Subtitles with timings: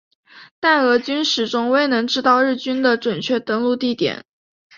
[0.59, 4.25] 但俄军始终未能知道日军的准确登陆地点。